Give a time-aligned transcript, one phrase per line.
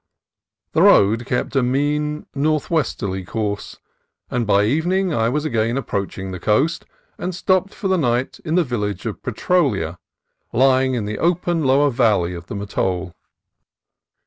[0.71, 3.77] The road kept a mean northwesterly course,
[4.31, 6.85] and by evening I was again approaching the coast,
[7.19, 9.99] and stopped for the night at the village of Petrolia,
[10.51, 13.13] lying in the open lower valley of the Mattole.